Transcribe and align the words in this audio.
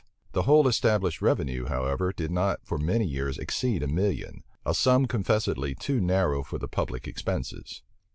The 0.31 0.41
whole 0.41 0.67
established 0.67 1.21
revenue, 1.21 1.65
however, 1.67 2.11
did 2.11 2.31
not 2.31 2.61
for 2.63 2.79
many 2.79 3.05
years 3.05 3.37
exceed 3.37 3.83
a 3.83 3.87
million;[*] 3.87 4.43
a 4.65 4.73
sum 4.73 5.05
confessedly 5.05 5.75
too 5.75 6.01
narrow 6.01 6.41
for 6.41 6.57
the 6.57 6.67
public 6.67 7.07
expenses. 7.07 7.83